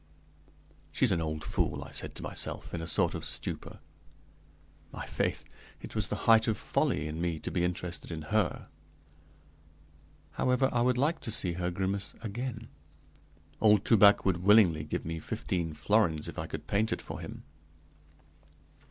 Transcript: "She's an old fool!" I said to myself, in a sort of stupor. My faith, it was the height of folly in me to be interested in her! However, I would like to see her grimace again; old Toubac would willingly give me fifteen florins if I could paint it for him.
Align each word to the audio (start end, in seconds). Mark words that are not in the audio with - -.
"She's 0.91 1.11
an 1.11 1.21
old 1.21 1.43
fool!" 1.43 1.83
I 1.83 1.91
said 1.91 2.15
to 2.15 2.23
myself, 2.23 2.73
in 2.73 2.81
a 2.81 2.87
sort 2.87 3.13
of 3.13 3.23
stupor. 3.23 3.77
My 4.91 5.05
faith, 5.05 5.45
it 5.79 5.93
was 5.93 6.07
the 6.07 6.15
height 6.25 6.47
of 6.47 6.57
folly 6.57 7.05
in 7.07 7.21
me 7.21 7.37
to 7.37 7.51
be 7.51 7.63
interested 7.63 8.09
in 8.09 8.23
her! 8.33 8.69
However, 10.31 10.69
I 10.73 10.81
would 10.81 10.97
like 10.97 11.19
to 11.19 11.29
see 11.29 11.53
her 11.53 11.69
grimace 11.69 12.15
again; 12.21 12.67
old 13.61 13.85
Toubac 13.85 14.25
would 14.25 14.41
willingly 14.41 14.85
give 14.85 15.05
me 15.05 15.19
fifteen 15.19 15.71
florins 15.75 16.27
if 16.27 16.39
I 16.39 16.47
could 16.47 16.65
paint 16.65 16.91
it 16.91 17.03
for 17.03 17.19
him. 17.19 17.43